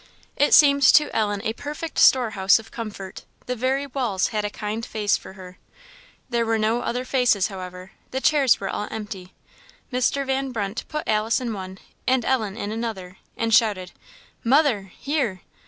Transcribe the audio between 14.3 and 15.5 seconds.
"Mother! here!"